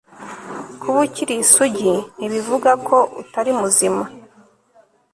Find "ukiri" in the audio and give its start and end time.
1.07-1.33